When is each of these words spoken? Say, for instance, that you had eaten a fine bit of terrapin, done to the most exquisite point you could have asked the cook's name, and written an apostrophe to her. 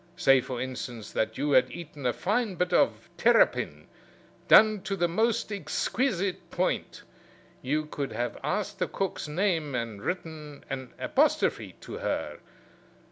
Say, 0.17 0.41
for 0.41 0.59
instance, 0.59 1.11
that 1.11 1.37
you 1.37 1.51
had 1.51 1.69
eaten 1.69 2.07
a 2.07 2.11
fine 2.11 2.55
bit 2.55 2.73
of 2.73 3.07
terrapin, 3.17 3.85
done 4.47 4.81
to 4.81 4.95
the 4.95 5.07
most 5.07 5.51
exquisite 5.53 6.49
point 6.49 7.03
you 7.61 7.85
could 7.85 8.11
have 8.11 8.39
asked 8.43 8.79
the 8.79 8.87
cook's 8.87 9.27
name, 9.27 9.75
and 9.75 10.01
written 10.01 10.63
an 10.71 10.91
apostrophe 10.97 11.75
to 11.81 11.99
her. 11.99 12.39